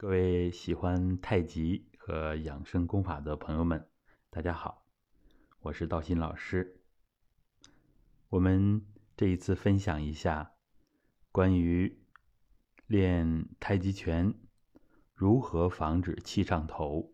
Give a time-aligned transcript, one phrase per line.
[0.00, 3.84] 各位喜欢太极和养生功法的朋友们，
[4.30, 4.86] 大家好，
[5.58, 6.80] 我是道心老师。
[8.28, 10.52] 我们这一次分享一下
[11.32, 12.00] 关于
[12.86, 14.32] 练太极拳
[15.14, 17.12] 如何防止气上头，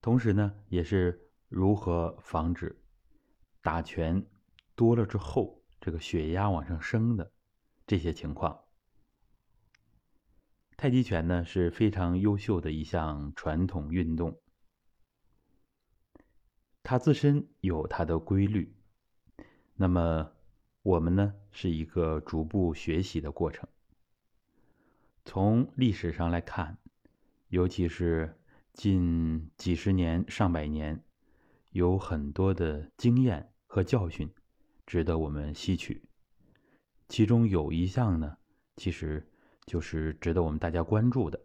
[0.00, 2.80] 同时呢，也是如何防止
[3.62, 4.24] 打拳
[4.76, 7.32] 多了之后这个血压往上升的
[7.84, 8.56] 这些情况。
[10.78, 14.38] 太极拳呢是非常优秀的一项传统运动，
[16.84, 18.72] 它自身有它的规律。
[19.74, 20.30] 那么
[20.82, 23.68] 我们呢是一个逐步学习的过程。
[25.24, 26.78] 从历史上来看，
[27.48, 28.38] 尤其是
[28.72, 31.02] 近几十年、上百年，
[31.70, 34.32] 有很多的经验和教训
[34.86, 36.04] 值得我们吸取。
[37.08, 38.38] 其中有一项呢，
[38.76, 39.28] 其实。
[39.68, 41.38] 就是值得我们大家关注的，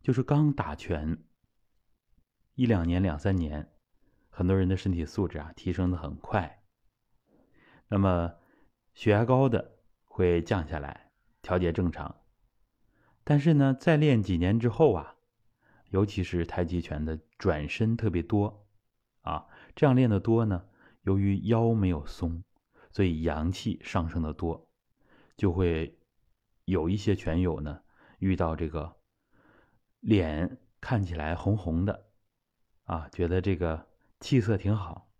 [0.00, 1.18] 就是刚打拳
[2.54, 3.72] 一两年、两三年，
[4.30, 6.62] 很多人的身体素质啊提升的很快。
[7.88, 8.36] 那么
[8.94, 11.10] 血压高的会降下来，
[11.42, 12.20] 调节正常。
[13.24, 15.16] 但是呢，再练几年之后啊，
[15.90, 18.64] 尤其是太极拳的转身特别多
[19.22, 20.68] 啊，这样练的多呢，
[21.02, 22.44] 由于腰没有松，
[22.92, 24.68] 所以阳气上升的多，
[25.36, 25.97] 就会。
[26.68, 27.80] 有一些拳友呢，
[28.18, 28.94] 遇到这个
[30.00, 32.04] 脸看起来红红的，
[32.84, 33.86] 啊，觉得这个
[34.20, 35.10] 气色挺好。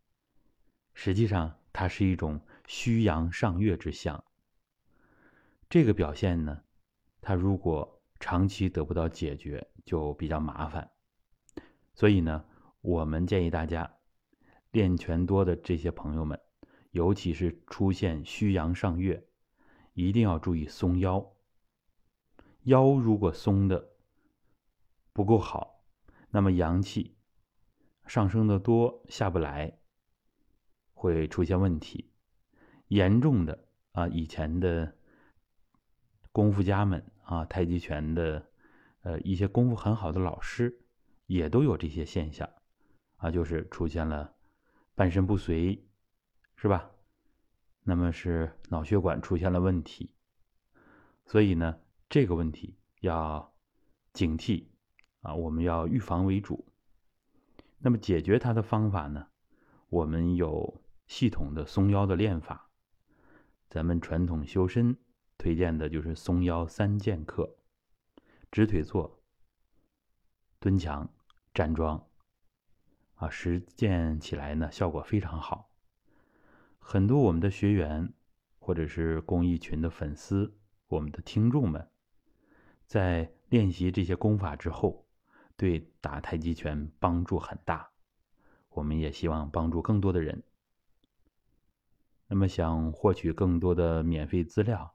[0.93, 4.23] 实际上，它是一种虚阳上月之象。
[5.71, 6.63] 这个表现呢，
[7.23, 10.91] 它如果长期得不到解决，就比较麻烦。
[11.95, 12.45] 所以呢，
[12.83, 13.91] 我们建议大家
[14.73, 16.39] 练拳多的这些朋友们，
[16.91, 19.27] 尤其是出现虚阳上月，
[19.95, 21.35] 一定要注意松腰。
[22.69, 23.93] 腰如果松的
[25.15, 25.83] 不够好，
[26.29, 27.17] 那么阳气
[28.07, 29.79] 上升的多下不来，
[30.93, 32.13] 会出现问题。
[32.89, 34.95] 严重的啊，以前的
[36.31, 38.51] 功夫家们啊，太极拳的
[39.01, 40.79] 呃一些功夫很好的老师
[41.25, 42.47] 也都有这些现象
[43.17, 44.35] 啊，就是出现了
[44.95, 45.83] 半身不遂，
[46.55, 46.91] 是吧？
[47.83, 50.15] 那么是脑血管出现了问题，
[51.25, 51.81] 所以呢。
[52.11, 53.55] 这个问题要
[54.15, 54.65] 警惕
[55.21, 55.35] 啊！
[55.35, 56.67] 我们要预防为主。
[57.79, 59.29] 那么解决它的方法呢？
[59.91, 62.71] 我们有系统的松腰的练法。
[63.69, 64.97] 咱们传统修身
[65.37, 67.59] 推荐的就是松腰三剑客：
[68.51, 69.23] 直腿坐、
[70.59, 71.13] 蹲墙、
[71.53, 72.09] 站桩。
[73.17, 75.71] 啊，实践起来呢，效果非常好。
[76.79, 78.15] 很多我们的学员
[78.59, 81.91] 或者是公益群的粉丝，我们的听众们。
[82.89, 85.07] 在练习这些功法之后，
[85.59, 87.91] 对打太极拳帮助很大。
[88.71, 90.43] 我们也希望帮助更多的人。
[92.29, 94.95] 那么，想获取更多的免费资料，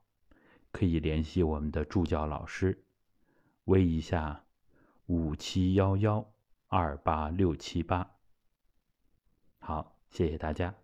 [0.72, 2.84] 可以联系我们的助教老师，
[3.66, 4.44] 微一下
[5.06, 6.32] 五七幺幺
[6.66, 8.16] 二八六七八。
[9.58, 10.83] 好，谢谢大家。